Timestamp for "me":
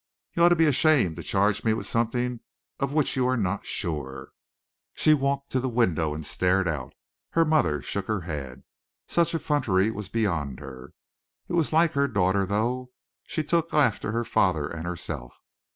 1.63-1.73